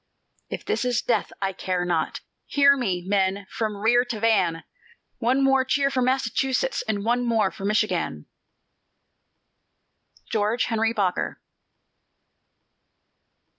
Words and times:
"If 0.49 0.65
this 0.65 0.83
is 0.83 1.03
death, 1.03 1.31
I 1.43 1.53
care 1.53 1.85
not! 1.85 2.21
Hear 2.47 2.75
me, 2.75 3.03
men, 3.05 3.45
from 3.51 3.77
rear 3.77 4.03
to 4.05 4.19
van! 4.19 4.63
One 5.19 5.43
more 5.43 5.63
cheer 5.63 5.91
for 5.91 6.01
Massachusetts, 6.01 6.81
And 6.87 7.05
one 7.05 7.23
more 7.23 7.51
for 7.51 7.65
Michigan!" 7.65 8.25
GEORGE 10.31 10.63
HENRY 10.63 10.93
BOKER. 10.93 11.39